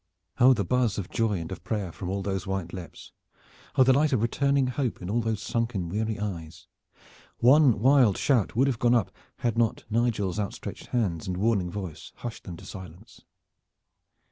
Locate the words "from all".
1.91-2.23